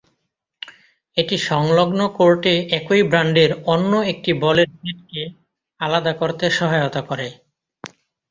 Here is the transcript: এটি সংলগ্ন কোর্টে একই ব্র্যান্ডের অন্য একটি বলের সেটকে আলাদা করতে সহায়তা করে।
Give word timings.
এটি 1.17 1.35
সংলগ্ন 1.49 1.99
কোর্টে 2.17 2.53
একই 2.77 3.01
ব্র্যান্ডের 3.03 3.51
অন্য 3.73 3.91
একটি 4.11 4.31
বলের 4.43 4.69
সেটকে 4.77 5.21
আলাদা 5.79 6.13
করতে 6.13 6.45
সহায়তা 6.57 7.01
করে। 7.09 7.27